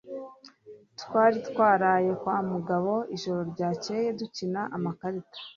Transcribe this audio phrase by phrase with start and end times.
[0.99, 5.39] Twari twaraye kwa Mugabo ijoro ryakeye dukina amakarita.